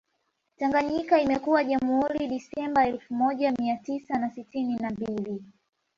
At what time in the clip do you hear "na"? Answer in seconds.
4.19-4.29, 4.75-4.89